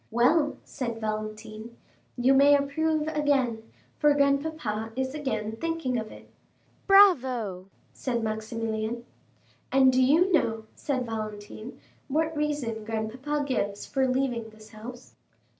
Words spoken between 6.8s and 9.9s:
"Bravo," said Maximilian. 40272m